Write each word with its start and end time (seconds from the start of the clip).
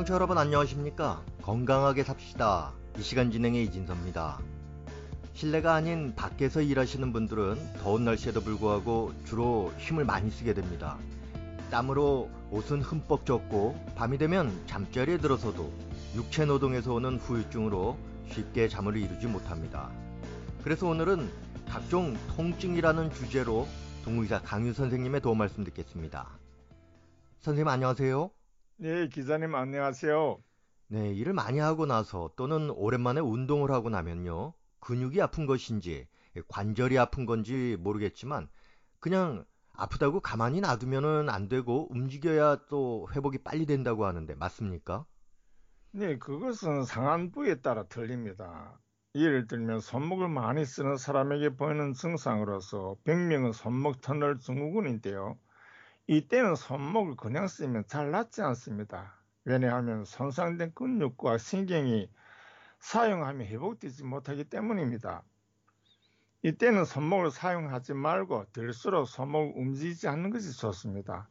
청취자 0.00 0.14
여러분 0.14 0.38
안녕하십니까? 0.38 1.22
건강하게 1.42 2.04
삽시다. 2.04 2.72
이 2.98 3.02
시간 3.02 3.30
진행의 3.30 3.64
이진섭입니다. 3.64 4.38
실내가 5.34 5.74
아닌 5.74 6.14
밖에서 6.14 6.62
일하시는 6.62 7.12
분들은 7.12 7.74
더운 7.82 8.06
날씨에도 8.06 8.40
불구하고 8.40 9.12
주로 9.26 9.74
힘을 9.76 10.06
많이 10.06 10.30
쓰게 10.30 10.54
됩니다. 10.54 10.96
땀으로 11.70 12.30
옷은 12.50 12.80
흠뻑 12.80 13.26
젖고 13.26 13.78
밤이 13.94 14.16
되면 14.16 14.50
잠자리에 14.66 15.18
들어서도 15.18 15.70
육체 16.14 16.46
노동에서 16.46 16.94
오는 16.94 17.18
후유증으로 17.18 17.98
쉽게 18.30 18.68
잠을 18.68 18.96
이루지 18.96 19.26
못합니다. 19.26 19.90
그래서 20.64 20.86
오늘은 20.86 21.30
각종 21.68 22.16
통증이라는 22.36 23.12
주제로 23.12 23.68
동의사 24.04 24.40
강유 24.40 24.72
선생님의 24.72 25.20
도움 25.20 25.36
말씀 25.36 25.62
듣겠습니다. 25.62 26.26
선생님 27.40 27.68
안녕하세요. 27.68 28.30
네, 28.82 29.08
기자님 29.08 29.54
안녕하세요. 29.54 30.42
네, 30.88 31.12
일을 31.12 31.34
많이 31.34 31.58
하고 31.58 31.84
나서 31.84 32.30
또는 32.34 32.70
오랜만에 32.70 33.20
운동을 33.20 33.70
하고 33.72 33.90
나면요. 33.90 34.54
근육이 34.80 35.20
아픈 35.20 35.44
것인지 35.44 36.08
관절이 36.48 36.96
아픈 36.96 37.26
건지 37.26 37.76
모르겠지만 37.78 38.48
그냥 38.98 39.44
아프다고 39.74 40.20
가만히 40.20 40.62
놔두면은 40.62 41.28
안 41.28 41.50
되고 41.50 41.92
움직여야 41.92 42.68
또 42.70 43.06
회복이 43.14 43.42
빨리 43.44 43.66
된다고 43.66 44.06
하는데 44.06 44.34
맞습니까? 44.34 45.04
네, 45.92 46.16
그것은 46.16 46.84
상한 46.84 47.32
부위에 47.32 47.60
따라 47.60 47.84
틀립니다. 47.84 48.80
예를 49.14 49.46
들면 49.46 49.80
손목을 49.80 50.30
많이 50.30 50.64
쓰는 50.64 50.96
사람에게 50.96 51.50
보이는 51.50 51.92
증상으로서 51.92 52.96
백명은 53.04 53.52
손목 53.52 54.00
터널 54.00 54.38
증후군인데요. 54.38 55.36
이때는 56.12 56.56
손목을 56.56 57.14
그냥 57.14 57.46
쓰면 57.46 57.84
잘 57.86 58.10
낫지 58.10 58.42
않습니다. 58.42 59.14
왜냐하면 59.44 60.04
손상된 60.04 60.74
근육과 60.74 61.38
신경이 61.38 62.10
사용하면 62.80 63.46
회복되지 63.46 64.02
못하기 64.02 64.42
때문입니다. 64.46 65.22
이때는 66.42 66.84
손목을 66.84 67.30
사용하지 67.30 67.94
말고 67.94 68.46
들수록 68.52 69.06
손목을 69.06 69.52
움직이지 69.54 70.08
않는 70.08 70.30
것이 70.30 70.58
좋습니다. 70.58 71.28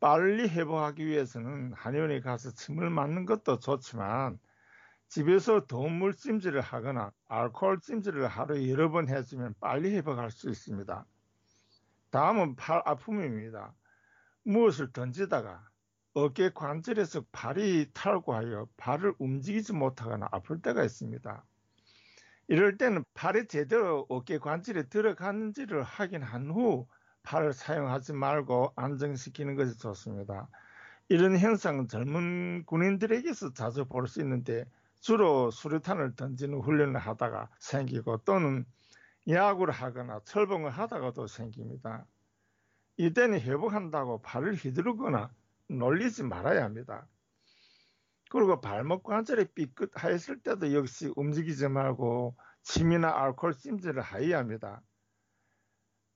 빨리 0.00 0.48
회복하기 0.48 1.06
위해서는 1.06 1.72
한의원에 1.74 2.18
가서 2.18 2.50
침을 2.50 2.90
맞는 2.90 3.24
것도 3.24 3.60
좋지만 3.60 4.40
집에서 5.06 5.64
도움물 5.66 6.16
찜질을 6.16 6.60
하거나 6.60 7.12
알코올 7.28 7.78
찜질을 7.82 8.26
하루에 8.26 8.68
여러 8.68 8.90
번 8.90 9.08
해주면 9.08 9.54
빨리 9.60 9.94
회복할 9.94 10.32
수 10.32 10.50
있습니다. 10.50 11.06
다음은 12.10 12.56
팔 12.56 12.82
아픔입니다. 12.84 13.76
무엇을 14.48 14.92
던지다가 14.92 15.68
어깨 16.14 16.50
관절에서 16.50 17.24
발이 17.32 17.90
탈구하여 17.94 18.68
발을 18.78 19.14
움직이지 19.18 19.74
못하거나 19.74 20.28
아플 20.32 20.60
때가 20.62 20.84
있습니다. 20.84 21.46
이럴 22.48 22.78
때는 22.78 23.04
발이 23.14 23.46
제대로 23.48 24.06
어깨 24.08 24.38
관절에 24.38 24.88
들어갔는지를 24.88 25.82
확인한 25.82 26.50
후 26.50 26.88
팔을 27.22 27.52
사용하지 27.52 28.14
말고 28.14 28.72
안정시키는 28.76 29.56
것이 29.56 29.78
좋습니다. 29.78 30.48
이런 31.10 31.38
현상은 31.38 31.88
젊은 31.88 32.64
군인들에게서 32.66 33.54
자주 33.54 33.86
볼 33.86 34.06
수 34.08 34.20
있는데 34.22 34.64
주로 35.00 35.50
수류탄을 35.50 36.16
던지는 36.16 36.60
훈련을 36.60 36.98
하다가 37.00 37.50
생기고 37.60 38.18
또는 38.24 38.64
야구를 39.28 39.74
하거나 39.74 40.20
철봉을 40.24 40.70
하다가도 40.70 41.26
생깁니다. 41.28 42.06
이때는 42.98 43.40
회복한다고 43.40 44.22
발을 44.22 44.54
휘두르거나 44.54 45.30
놀리지 45.68 46.24
말아야 46.24 46.64
합니다. 46.64 47.06
그리고 48.28 48.60
발목 48.60 49.04
관절이 49.04 49.46
삐끗하였을 49.54 50.40
때도 50.40 50.74
역시 50.74 51.10
움직이지 51.16 51.68
말고 51.68 52.36
침이나 52.62 53.10
알코올 53.14 53.54
찜질을 53.54 54.02
하여야 54.02 54.38
합니다. 54.38 54.82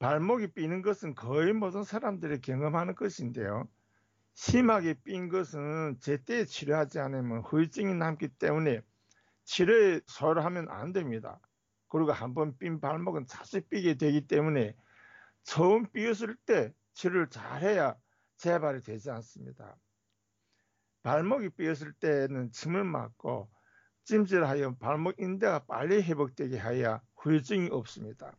발목이 0.01 0.49
삐는 0.49 0.83
것은 0.83 1.15
거의 1.15 1.53
모든 1.53 1.85
사람들이 1.85 2.41
경험하는 2.41 2.97
것인데요. 2.97 3.69
심하게 4.35 4.95
삔 5.05 5.29
것은 5.29 5.99
제때 6.01 6.45
치료하지 6.45 6.99
않으면 6.99 7.43
후유증이 7.43 7.95
남기 7.95 8.27
때문에 8.27 8.81
치료에 9.45 10.01
소홀하면 10.07 10.69
안 10.69 10.93
됩니다. 10.93 11.39
그리고 11.89 12.11
한번 12.11 12.57
삔 12.59 12.81
발목은 12.81 13.27
자주 13.27 13.61
삐게 13.61 13.95
되기 13.95 14.27
때문에 14.27 14.75
처음 15.45 15.91
삐었을 15.93 16.37
때 16.47 16.73
치료를 16.95 17.29
잘해야 17.29 17.97
재발이 18.37 18.81
되지 18.81 19.11
않습니다. 19.11 19.77
발목이 21.03 21.51
삐었을 21.51 21.93
때는 21.95 22.51
침을 22.53 22.85
맞고 22.85 23.51
찜질하여 24.05 24.77
발목 24.77 25.19
인대가 25.21 25.61
빨리 25.65 26.03
회복되게 26.03 26.59
하여 26.59 27.01
후유증이 27.17 27.69
없습니다. 27.71 28.37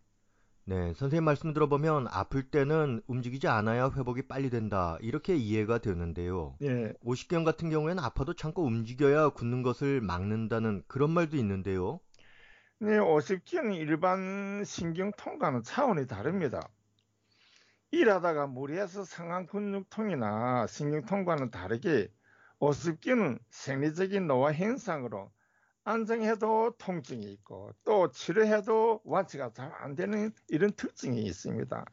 네, 0.66 0.94
선생님 0.94 1.26
말씀 1.26 1.52
들어보면 1.54 2.08
아플 2.10 2.50
때는 2.50 3.02
움직이지 3.08 3.48
않아야 3.50 3.90
회복이 3.90 4.28
빨리 4.28 4.50
된다. 4.50 4.98
이렇게 5.02 5.36
이해가 5.36 5.80
되는데요. 5.80 6.56
예. 6.62 6.94
오십견 7.02 7.44
같은 7.44 7.70
경우에는 7.70 8.02
아파도 8.02 8.34
참고 8.34 8.64
움직여야 8.64 9.30
굳는 9.30 9.62
것을 9.62 10.00
막는다는 10.00 10.84
그런 10.88 11.12
말도 11.12 11.36
있는데요. 11.36 12.00
네, 12.80 12.98
오십견은 12.98 13.74
일반 13.74 14.64
신경 14.66 15.12
통과는 15.18 15.64
차원이 15.64 16.08
다릅니다. 16.08 16.62
일하다가 17.94 18.48
무리해서 18.48 19.04
상한 19.04 19.46
근육통이나 19.46 20.66
신경통과는 20.66 21.52
다르게 21.52 22.12
오습기는 22.58 23.38
생리적인 23.52 24.26
노화 24.26 24.52
현상으로 24.52 25.32
안정해도 25.84 26.76
통증이 26.80 27.24
있고 27.34 27.72
또 27.84 28.10
치료해도 28.10 29.02
완치가 29.06 29.52
잘 29.54 29.72
안 29.76 29.94
되는 29.96 30.32
이런 30.48 30.72
특징이 30.72 31.22
있습니다. 31.22 31.86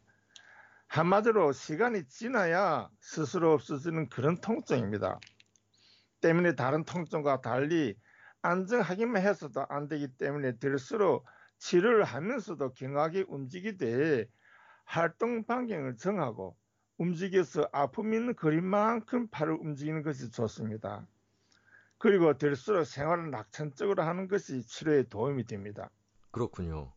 한마디로 0.88 1.52
시간이 1.52 2.08
지나야 2.08 2.88
스스로 3.00 3.52
없어지는 3.52 4.08
그런 4.08 4.40
통증입니다. 4.40 5.20
때문에 6.22 6.54
다른 6.54 6.84
통증과 6.84 7.42
달리 7.42 7.94
안정하기만 8.40 9.20
해서도 9.20 9.66
안 9.68 9.86
되기 9.86 10.08
때문에 10.08 10.56
들수록 10.56 11.26
치료를 11.58 12.04
하면서도 12.04 12.72
경하게 12.72 13.26
움직이되 13.28 14.26
활동 14.90 15.44
반경을 15.44 15.98
정하고 15.98 16.56
움직여서 16.98 17.68
아픔 17.70 18.12
있는 18.12 18.34
그림만큼 18.34 19.28
팔을 19.28 19.52
움직이는 19.52 20.02
것이 20.02 20.32
좋습니다. 20.32 21.06
그리고 21.98 22.36
될수록 22.36 22.84
생활을 22.84 23.30
낙천적으로 23.30 24.02
하는 24.02 24.26
것이 24.26 24.66
치료에 24.66 25.04
도움이 25.04 25.44
됩니다. 25.44 25.90
그렇군요. 26.32 26.92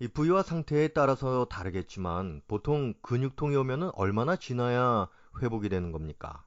이 0.00 0.08
부위와 0.08 0.42
상태에 0.42 0.88
따라서 0.88 1.44
다르겠지만 1.44 2.42
보통 2.48 2.94
근육통이 3.00 3.54
오면 3.54 3.92
얼마나 3.94 4.34
지나야 4.34 5.08
회복이 5.40 5.68
되는 5.68 5.92
겁니까? 5.92 6.44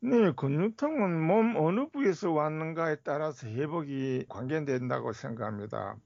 네, 0.00 0.32
근육통은 0.32 1.20
몸 1.20 1.54
어느 1.56 1.88
부위에서 1.90 2.32
왔는가에 2.32 2.96
따라서 3.04 3.46
회복이 3.46 4.26
관계된다고 4.28 5.12
생각합니다. 5.12 5.96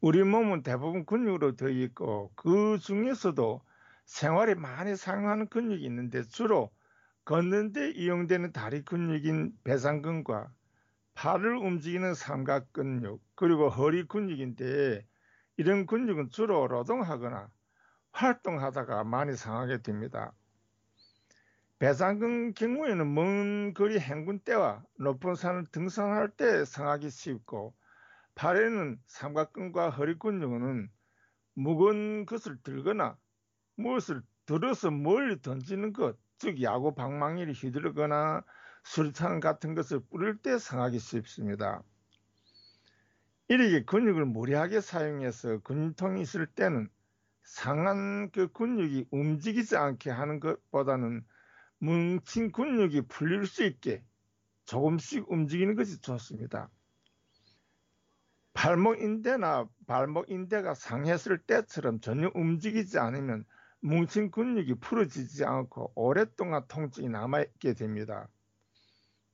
우리 0.00 0.22
몸은 0.22 0.62
대부분 0.62 1.04
근육으로 1.04 1.56
되어 1.56 1.70
있고 1.70 2.30
그 2.36 2.78
중에서도 2.78 3.60
생활에 4.04 4.54
많이 4.54 4.94
사용하는 4.94 5.48
근육이 5.48 5.84
있는데 5.84 6.22
주로 6.22 6.70
걷는 7.24 7.72
데 7.72 7.90
이용되는 7.90 8.52
다리 8.52 8.84
근육인 8.84 9.58
배상근과 9.64 10.52
팔을 11.14 11.56
움직이는 11.56 12.14
삼각 12.14 12.72
근육 12.72 13.20
그리고 13.34 13.68
허리 13.68 14.06
근육인데 14.06 15.04
이런 15.56 15.84
근육은 15.86 16.30
주로 16.30 16.68
노동하거나 16.68 17.50
활동하다가 18.12 19.02
많이 19.02 19.36
상하게 19.36 19.82
됩니다. 19.82 20.32
배상근 21.80 22.54
경우에는 22.54 23.14
먼 23.14 23.74
거리 23.74 23.98
행군 23.98 24.38
때와 24.38 24.84
높은 24.96 25.34
산을 25.34 25.66
등산할 25.72 26.30
때 26.30 26.64
상하기 26.64 27.10
쉽고 27.10 27.74
팔에는 28.38 29.00
삼각근과 29.08 29.90
허리 29.90 30.16
근육은 30.16 30.88
무거운 31.54 32.24
것을 32.24 32.56
들거나 32.62 33.18
무엇을 33.74 34.22
들어서 34.46 34.92
멀리 34.92 35.42
던지는 35.42 35.92
것, 35.92 36.16
즉 36.38 36.62
야구 36.62 36.94
방망이를 36.94 37.52
휘두르거나 37.52 38.44
수류탄 38.84 39.40
같은 39.40 39.74
것을 39.74 40.00
뿌릴 40.08 40.36
때 40.36 40.56
상하기 40.56 41.00
쉽습니다. 41.00 41.82
이렇게 43.48 43.84
근육을 43.84 44.24
무리하게 44.24 44.82
사용해서 44.82 45.58
근육통이 45.62 46.20
있을 46.22 46.46
때는 46.46 46.88
상한 47.42 48.30
그 48.30 48.52
근육이 48.52 49.06
움직이지 49.10 49.76
않게 49.76 50.10
하는 50.10 50.38
것보다는 50.38 51.24
뭉친 51.80 52.52
근육이 52.52 53.08
풀릴 53.08 53.46
수 53.46 53.64
있게 53.64 54.04
조금씩 54.64 55.28
움직이는 55.28 55.74
것이 55.74 56.00
좋습니다. 56.00 56.70
발목 58.58 59.00
인대나 59.00 59.68
발목 59.86 60.28
인대가 60.28 60.74
상했을 60.74 61.38
때처럼 61.38 62.00
전혀 62.00 62.28
움직이지 62.34 62.98
않으면 62.98 63.44
뭉친 63.78 64.32
근육이 64.32 64.80
풀어지지 64.80 65.44
않고 65.44 65.92
오랫동안 65.94 66.64
통증이 66.66 67.08
남아있게 67.08 67.74
됩니다. 67.74 68.26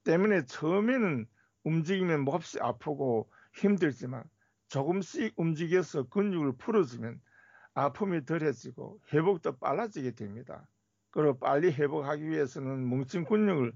때문에 0.05 0.45
처음에는 0.45 1.27
움직이면 1.63 2.21
몹시 2.21 2.61
아프고 2.61 3.31
힘들지만 3.55 4.25
조금씩 4.69 5.33
움직여서 5.39 6.11
근육을 6.11 6.59
풀어주면 6.59 7.19
아픔이 7.73 8.27
덜해지고 8.27 9.01
회복도 9.11 9.57
빨라지게 9.57 10.17
됩니다. 10.17 10.69
그리고 11.11 11.39
빨리 11.39 11.73
회복하기 11.73 12.29
위해서는 12.29 12.85
뭉친 12.85 13.25
근육을 13.25 13.73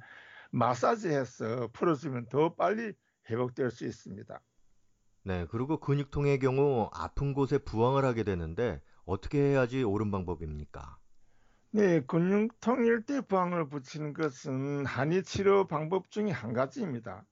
마사지해서 0.50 1.68
풀어주면 1.72 2.26
더 2.26 2.54
빨리 2.54 2.92
회복될 3.30 3.70
수 3.70 3.86
있습니다. 3.86 4.42
네, 5.28 5.44
그리고 5.50 5.78
근육통의 5.78 6.38
경우 6.38 6.88
아픈 6.90 7.34
곳에 7.34 7.58
부항을 7.58 8.06
하게 8.06 8.22
되는데 8.22 8.80
어떻게 9.04 9.38
해야지 9.38 9.82
옳은 9.82 10.10
방법입니까? 10.10 10.96
네, 11.70 12.00
근육통일 12.06 13.02
때 13.02 13.20
부항을 13.20 13.69
붙이는 13.69 14.14
것은 14.14 14.86
한의 14.86 15.22
치료 15.22 15.66
방법 15.66 16.10
중에 16.10 16.30
한 16.30 16.54
가지입니다. 16.54 17.26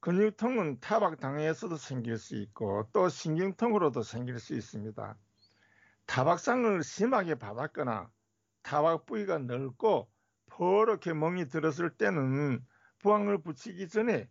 근육통은 0.00 0.80
타박당해서도 0.80 1.78
생길 1.78 2.18
수 2.18 2.36
있고 2.36 2.90
또 2.92 3.08
신경통으로도 3.08 4.02
생길 4.02 4.38
수 4.38 4.52
있습니다. 4.52 5.16
타박상을 6.04 6.82
심하게 6.82 7.36
받았거나 7.36 8.10
타박 8.62 9.06
부위가 9.06 9.38
넓고 9.38 10.10
퍼렇게 10.50 11.14
멍이 11.14 11.48
들었을 11.48 11.88
때는 11.96 12.62
부항을 12.98 13.42
붙이기 13.42 13.88
전에 13.88 14.28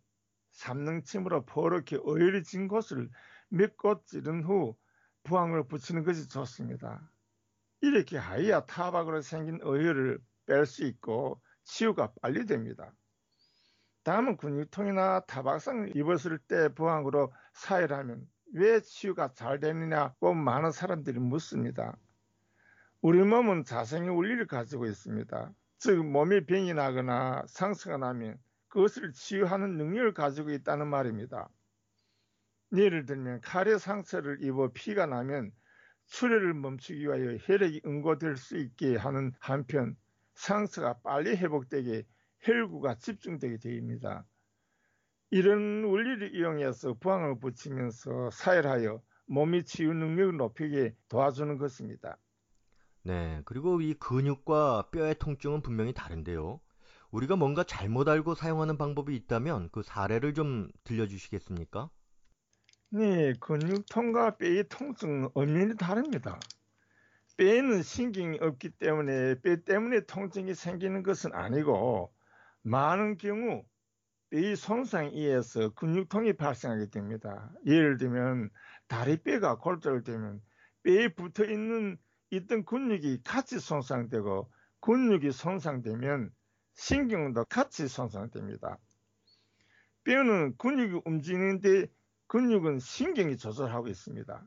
삼능침으로 0.53 1.45
퍼렇게 1.45 1.97
어혈이진 1.97 2.67
곳을 2.67 3.09
몇곳 3.49 4.05
찌른 4.07 4.43
후 4.43 4.75
부항을 5.23 5.67
붙이는 5.67 6.03
것이 6.03 6.27
좋습니다. 6.27 7.09
이렇게 7.81 8.17
하여야 8.17 8.65
타박으로 8.65 9.21
생긴 9.21 9.59
어혈을 9.61 10.19
뺄 10.45 10.65
수 10.65 10.85
있고 10.85 11.41
치유가 11.63 12.11
빨리 12.21 12.45
됩니다. 12.45 12.93
다음은 14.03 14.37
근육통이나 14.37 15.21
타박상을 15.21 15.95
입었을 15.95 16.37
때 16.39 16.73
부항으로 16.73 17.33
사혈하면 17.53 18.27
왜 18.53 18.81
치유가 18.81 19.33
잘 19.33 19.59
되느냐고 19.59 20.33
많은 20.33 20.71
사람들이 20.71 21.19
묻습니다. 21.19 21.97
우리 23.01 23.23
몸은 23.23 23.63
자생의 23.63 24.09
원리를 24.09 24.45
가지고 24.47 24.85
있습니다. 24.85 25.53
즉 25.79 26.05
몸에 26.05 26.45
병이 26.45 26.73
나거나 26.73 27.43
상처가 27.47 27.97
나면 27.97 28.37
그것을 28.73 29.13
치유하는 29.13 29.77
능력을 29.77 30.15
가지고 30.15 30.49
있다는 30.49 30.87
말입니다. 30.87 31.47
예를 32.75 33.05
들면 33.05 33.41
칼에 33.41 33.77
상처를 33.77 34.43
입어 34.43 34.71
피가 34.73 35.05
나면 35.05 35.51
출혈을 36.07 36.55
멈추기 36.55 37.01
위하여 37.01 37.37
혈액이 37.39 37.83
응고될 37.85 38.35
수 38.35 38.57
있게 38.57 38.95
하는 38.95 39.31
한편 39.39 39.95
상처가 40.33 40.97
빨리 41.03 41.35
회복되게 41.35 42.01
혈구가 42.39 42.95
집중되게 42.95 43.57
됩니다. 43.57 44.25
이런 45.29 45.83
원리를 45.83 46.35
이용해서 46.35 46.95
부항을 46.95 47.39
붙이면서 47.39 48.31
사혈하여 48.31 49.03
몸의 49.27 49.65
치유 49.65 49.93
능력을 49.93 50.35
높이게 50.37 50.95
도와주는 51.09 51.59
것입니다. 51.59 52.17
네, 53.03 53.39
그리고 53.45 53.81
이 53.81 53.93
근육과 53.93 54.89
뼈의 54.89 55.19
통증은 55.19 55.61
분명히 55.61 55.93
다른데요. 55.93 56.59
우리가 57.13 57.35
뭔가 57.35 57.63
잘못 57.63 58.09
알고 58.09 58.33
사용하는 58.33 58.75
방법이 58.75 59.15
있다면 59.15 59.69
그 59.71 59.83
사례를 59.83 60.33
좀 60.33 60.67
들려주시겠습니까? 60.83 61.91
네, 62.89 63.33
근육통과 63.39 64.37
뼈의 64.37 64.67
통증은 64.67 65.29
엄연히 65.35 65.77
다릅니다. 65.77 66.39
뼈에는 67.37 67.83
신경이 67.83 68.39
없기 68.41 68.71
때문에 68.71 69.35
뼈 69.41 69.55
때문에 69.57 70.01
통증이 70.07 70.55
생기는 70.55 71.03
것은 71.03 71.33
아니고 71.33 72.11
많은 72.63 73.17
경우 73.17 73.63
뼈의 74.31 74.55
손상에 74.55 75.11
의해서 75.13 75.69
근육통이 75.69 76.33
발생하게 76.33 76.89
됩니다. 76.89 77.51
예를 77.67 77.97
들면 77.97 78.49
다리뼈가 78.87 79.59
골절되면 79.59 80.41
뼈에 80.81 81.09
붙어 81.09 81.45
있는 81.45 81.99
있던 82.31 82.65
근육이 82.65 83.21
같이 83.23 83.59
손상되고 83.59 84.51
근육이 84.81 85.31
손상되면 85.31 86.31
신경도 86.75 87.45
같이 87.45 87.87
손상됩니다. 87.87 88.77
뼈는 90.03 90.57
근육이 90.57 91.01
움직이는데 91.05 91.87
근육은 92.27 92.79
신경이 92.79 93.37
조절하고 93.37 93.87
있습니다. 93.87 94.43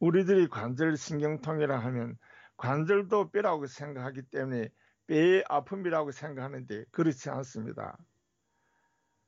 우리들이 0.00 0.48
관절 0.48 0.96
신경통이라 0.96 1.78
하면 1.78 2.18
관절도 2.56 3.30
뼈라고 3.30 3.66
생각하기 3.66 4.22
때문에 4.22 4.70
뼈의 5.06 5.44
아픔이라고 5.48 6.10
생각하는데 6.10 6.84
그렇지 6.90 7.30
않습니다. 7.30 7.96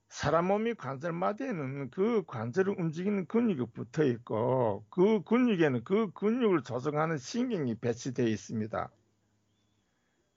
사람 0.08 0.46
몸이 0.46 0.74
관절마디에는 0.74 1.90
그 1.90 2.24
관절을 2.26 2.76
움직이는 2.78 3.26
근육이 3.26 3.70
붙어 3.72 4.04
있고 4.04 4.84
그 4.88 5.22
근육에는 5.22 5.84
그 5.84 6.10
근육을 6.12 6.62
조정하는 6.62 7.18
신경이 7.18 7.74
배치되어 7.76 8.26
있습니다. 8.26 8.90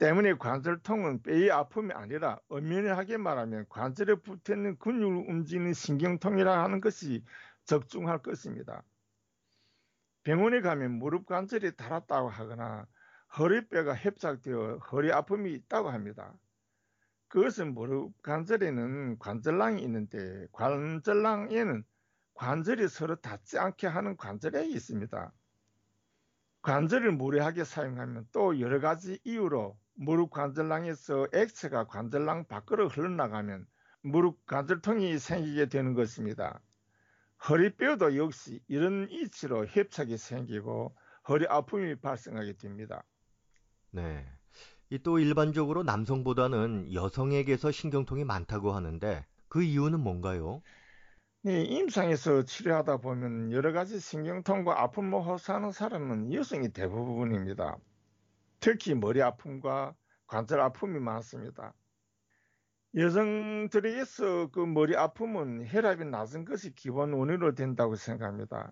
때문에 0.02 0.34
관절통은 0.34 1.22
뼈의 1.22 1.52
아픔이 1.52 1.94
아니라 1.94 2.40
엄연하게 2.50 3.18
말하면 3.18 3.68
관절에 3.70 4.16
붙어 4.16 4.56
있는 4.56 4.76
근육을 4.80 5.30
움직이는 5.30 5.74
신경통이라 5.74 6.64
하는 6.64 6.82
것이 6.82 7.24
적중할 7.66 8.24
것입니다. 8.24 8.82
병원에 10.24 10.62
가면 10.62 10.94
무릎 10.94 11.28
관절이 11.28 11.76
닳았다고 11.76 12.30
하거나 12.30 12.88
허리뼈가 13.38 13.94
협착되어 13.94 14.80
허리 14.92 15.12
아픔이 15.12 15.54
있다고 15.54 15.90
합니다. 15.90 16.34
그것은 17.28 17.76
무릎 17.76 18.20
관절에는 18.24 19.20
관절랑이 19.20 19.84
있는데 19.84 20.48
관절랑에는 20.52 21.84
관절이 22.34 22.88
서로 22.88 23.18
닿지 23.18 23.60
않게 23.60 23.86
하는 23.86 24.18
관절액이 24.18 24.74
있습니다. 24.74 25.32
관절을 26.62 27.12
무례하게 27.14 27.64
사용하면 27.64 28.28
또 28.32 28.60
여러 28.60 28.80
가지 28.80 29.20
이유로 29.24 29.78
무릎 29.96 30.32
관절랑에서 30.32 31.28
액체가 31.34 31.86
관절랑 31.88 32.46
밖으로 32.48 32.88
흘러나가면 32.88 33.66
무릎 34.02 34.46
관절통이 34.46 35.18
생기게 35.18 35.68
되는 35.68 35.94
것입니다. 35.94 36.62
허리뼈도 37.50 38.18
역시 38.18 38.62
이런 38.68 39.08
이치로 39.10 39.66
협착이 39.68 40.18
생기고 40.18 40.96
허리 41.30 41.46
아픔이 41.48 41.96
발생하게 41.96 42.54
됩니다. 42.58 43.04
네. 43.92 44.28
또 45.04 45.20
일반적으로 45.20 45.84
남성보다는 45.84 46.94
여성에게서 46.94 47.72
신경통이 47.72 48.26
많다고 48.26 48.74
하는데 48.74 49.26
그 49.48 49.64
이유는 49.64 50.00
뭔가요? 50.00 50.62
네, 51.44 51.64
임상에서 51.64 52.44
치료하다 52.44 52.98
보면 52.98 53.52
여러 53.52 53.72
가지 53.72 54.00
신경통과 54.00 54.80
아픔을 54.84 55.24
호소하는 55.24 55.72
사람은 55.72 56.32
여성이 56.34 56.70
대부분입니다. 56.70 57.80
특히 58.60 58.94
머리 58.94 59.24
아픔과 59.24 59.96
관절 60.28 60.60
아픔이 60.60 61.00
많습니다. 61.00 61.74
여성들에게서 62.96 64.52
그 64.52 64.60
머리 64.60 64.96
아픔은 64.96 65.66
혈압이 65.66 66.06
낮은 66.06 66.46
것이 66.46 66.76
기본 66.76 67.14
원인으로 67.14 67.56
된다고 67.56 67.96
생각합니다. 67.96 68.72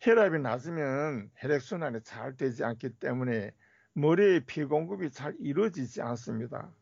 혈압이 0.00 0.38
낮으면 0.38 1.30
혈액순환이 1.36 2.00
잘 2.02 2.34
되지 2.34 2.64
않기 2.64 2.94
때문에 2.98 3.50
머리의 3.92 4.46
피 4.46 4.64
공급이 4.64 5.10
잘 5.10 5.34
이루어지지 5.38 6.00
않습니다. 6.00 6.72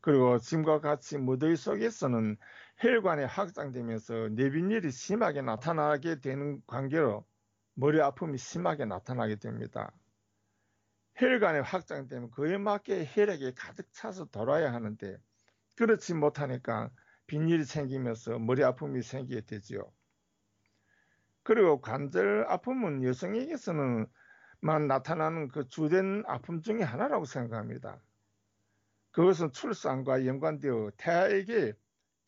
그리고 0.00 0.38
지금과 0.38 0.80
같이 0.80 1.18
무더위 1.18 1.56
속에서는 1.56 2.36
혈관이 2.78 3.24
확장되면서 3.24 4.28
내빈혈이 4.30 4.92
심하게 4.92 5.42
나타나게 5.42 6.20
되는 6.20 6.62
관계로 6.66 7.26
머리 7.74 8.00
아픔이 8.00 8.38
심하게 8.38 8.84
나타나게 8.84 9.36
됩니다. 9.36 9.90
혈관이 11.16 11.58
확장되면 11.60 12.30
그에 12.30 12.56
맞게 12.56 13.10
혈액이 13.12 13.54
가득 13.56 13.92
차서 13.92 14.26
돌아야 14.26 14.72
하는데 14.72 15.18
그렇지 15.76 16.14
못하니까 16.14 16.90
빈혈이 17.26 17.64
생기면서 17.64 18.38
머리 18.38 18.62
아픔이 18.62 19.02
생기게 19.02 19.40
되지요. 19.40 19.82
그리고 21.42 21.80
관절 21.80 22.46
아픔은 22.48 23.02
여성에게서는 23.02 24.06
만 24.60 24.86
나타나는 24.86 25.48
그 25.48 25.68
주된 25.68 26.22
아픔 26.26 26.62
중의 26.62 26.84
하나라고 26.84 27.24
생각합니다. 27.24 28.00
그것은 29.10 29.52
출산과 29.52 30.26
연관되어 30.26 30.92
태아에게 30.96 31.74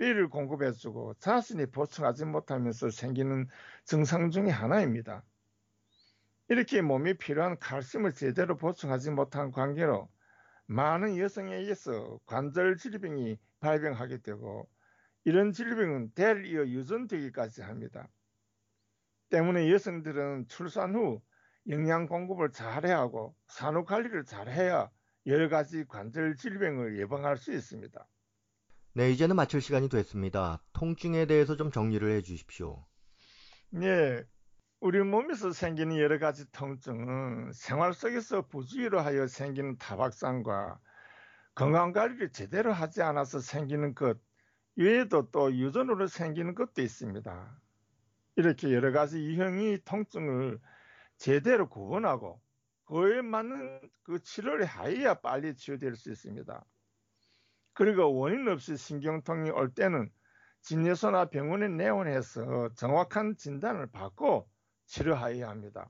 뼈를 0.00 0.30
공급해주고 0.30 1.14
자신이 1.18 1.66
보충하지 1.66 2.24
못하면서 2.24 2.88
생기는 2.88 3.46
증상 3.84 4.30
중의 4.30 4.50
하나입니다. 4.50 5.22
이렇게 6.48 6.80
몸이 6.80 7.18
필요한 7.18 7.58
칼슘을 7.58 8.14
제대로 8.14 8.56
보충하지 8.56 9.10
못한 9.10 9.50
관계로 9.50 10.08
많은 10.64 11.18
여성에게서 11.18 12.18
관절 12.24 12.78
질병이 12.78 13.38
발병하게 13.60 14.22
되고 14.22 14.66
이런 15.24 15.52
질병은 15.52 16.12
대를 16.14 16.46
이어 16.46 16.64
유전되기까지 16.64 17.60
합니다. 17.60 18.08
때문에 19.28 19.70
여성들은 19.70 20.48
출산 20.48 20.94
후 20.94 21.20
영양 21.68 22.06
공급을 22.06 22.52
잘해야 22.52 22.98
하고 22.98 23.36
산후 23.48 23.84
관리를 23.84 24.24
잘해야 24.24 24.88
여러 25.26 25.50
가지 25.50 25.84
관절 25.86 26.36
질병을 26.36 26.98
예방할 26.98 27.36
수 27.36 27.52
있습니다. 27.52 28.08
네, 28.92 29.10
이제는 29.12 29.36
마칠 29.36 29.60
시간이 29.60 29.88
됐습니다. 29.88 30.60
통증에 30.72 31.26
대해서 31.26 31.56
좀 31.56 31.70
정리를 31.70 32.10
해 32.10 32.22
주십시오. 32.22 32.84
예, 33.82 34.24
우리 34.80 35.00
몸에서 35.02 35.52
생기는 35.52 35.96
여러 35.98 36.18
가지 36.18 36.50
통증은 36.50 37.52
생활 37.52 37.92
속에서 37.92 38.48
부주의로 38.48 39.00
하여 39.00 39.28
생기는 39.28 39.78
타박상과 39.78 40.80
건강 41.54 41.92
관리를 41.92 42.32
제대로 42.32 42.72
하지 42.72 43.02
않아서 43.02 43.38
생기는 43.38 43.94
것 43.94 44.18
외에도 44.74 45.30
또 45.30 45.54
유전으로 45.54 46.08
생기는 46.08 46.56
것도 46.56 46.82
있습니다. 46.82 47.60
이렇게 48.36 48.72
여러 48.72 48.90
가지 48.90 49.18
유형의 49.18 49.82
통증을 49.84 50.58
제대로 51.16 51.68
구분하고 51.68 52.40
그에 52.86 53.22
맞는 53.22 53.80
그 54.02 54.20
치료를 54.20 54.64
하여야 54.64 55.14
빨리 55.14 55.54
치유될 55.54 55.94
수 55.94 56.10
있습니다. 56.10 56.64
그리고 57.80 58.14
원인 58.14 58.46
없이 58.46 58.76
신경통이 58.76 59.52
올 59.52 59.72
때는 59.72 60.10
진료소나 60.60 61.30
병원에 61.30 61.66
내원해서 61.66 62.68
정확한 62.76 63.36
진단을 63.38 63.86
받고 63.86 64.46
치료하여야 64.84 65.48
합니다. 65.48 65.88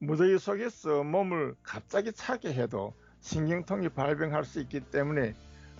무더위 0.00 0.40
속에서 0.40 1.04
몸을 1.04 1.54
갑자기 1.62 2.12
차게 2.12 2.52
해도 2.52 2.92
신경통이 3.20 3.90
발병할 3.90 4.44
수 4.44 4.60
있기 4.60 4.80
때문에 4.80 5.34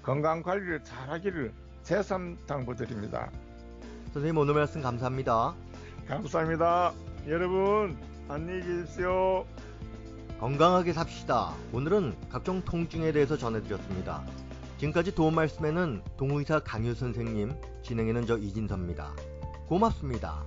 건강 0.05 0.45
관리를 0.45 0.85
잘하기를 0.85 1.53
재삼당부드립니다. 1.83 3.33
선생님 4.13 4.39
오늘 4.39 4.55
말씀 4.55 4.83
감사합니다. 4.83 5.57
감사합니다. 6.07 6.93
여러분 7.27 7.99
안녕히 8.29 8.61
계십시오. 8.61 9.47
건강하게 10.39 10.93
삽시다. 10.93 11.57
오늘은 11.73 12.15
각종 12.29 12.65
통증에 12.65 13.11
대해서 13.11 13.37
전해드렸습니다. 13.37 14.25
지금까지 14.79 15.15
도움 15.15 15.35
말씀에는 15.35 16.03
동의사 16.17 16.61
강유 16.61 16.95
선생님, 16.95 17.53
진행에는 17.83 18.27
저 18.27 18.37
이진섭입니다. 18.37 19.15
고맙습니다. 19.67 20.45